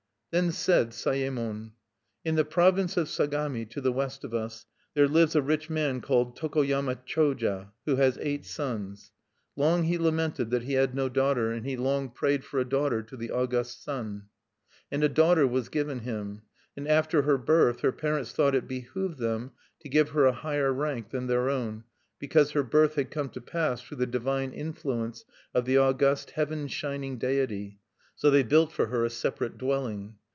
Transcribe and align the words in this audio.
Then 0.33 0.53
said 0.53 0.91
Sayemon: 0.93 1.73
"In 2.23 2.35
the 2.35 2.45
province 2.45 2.95
of 2.95 3.09
Sagami, 3.09 3.65
to 3.65 3.81
the 3.81 3.91
west 3.91 4.23
of 4.23 4.33
us, 4.33 4.65
there 4.93 5.09
lives 5.09 5.35
a 5.35 5.41
rich 5.41 5.69
man 5.69 5.99
called 5.99 6.37
Tokoyama 6.37 6.99
Choja, 7.05 7.73
who 7.85 7.97
has 7.97 8.17
eight 8.21 8.45
sons. 8.45 9.11
"Long 9.57 9.83
he 9.83 9.97
lamented 9.97 10.49
that 10.51 10.61
he 10.63 10.71
had 10.75 10.95
no 10.95 11.09
daughter, 11.09 11.51
and 11.51 11.65
he 11.65 11.75
long 11.75 12.09
prayed 12.11 12.45
for 12.45 12.61
a 12.61 12.63
daughter 12.63 13.03
to 13.03 13.17
the 13.17 13.29
August 13.29 13.83
Sun. 13.83 14.29
"And 14.89 15.03
a 15.03 15.09
daughter 15.09 15.45
was 15.45 15.67
given 15.67 15.99
him; 15.99 16.43
and 16.77 16.87
after 16.87 17.23
her 17.23 17.37
birth, 17.37 17.81
her 17.81 17.91
parents 17.91 18.31
thought 18.31 18.55
it 18.55 18.69
behoved 18.69 19.17
them 19.19 19.51
to 19.81 19.89
give 19.89 20.11
her 20.11 20.23
a 20.25 20.31
higher 20.31 20.71
rank 20.71 21.09
than 21.09 21.27
their 21.27 21.49
own, 21.49 21.83
because 22.19 22.51
her 22.51 22.63
birth 22.63 22.95
had 22.95 23.11
come 23.11 23.27
to 23.31 23.41
pass 23.41 23.81
through 23.81 23.97
the 23.97 24.05
divine 24.07 24.53
influence 24.53 25.25
of 25.53 25.65
the 25.65 25.75
August 25.77 26.31
Heaven 26.31 26.69
Shining 26.69 27.17
Deity; 27.17 27.79
so 28.15 28.29
they 28.29 28.43
built 28.43 28.71
for 28.71 28.85
her 28.87 29.03
a 29.03 29.09
separate 29.09 29.57
dwelling. 29.57 30.15